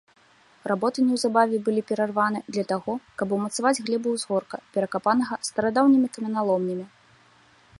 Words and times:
Работы 0.69 1.03
неўзабаве 1.09 1.57
былі 1.67 1.81
перарваны 1.91 2.39
для 2.57 2.63
таго, 2.71 2.95
каб 3.19 3.27
умацаваць 3.37 3.75
глебу 3.89 4.15
ўзгорка, 4.15 4.57
перакапанага 4.79 5.35
старадаўнімі 5.49 6.07
каменяломнямі. 6.17 6.85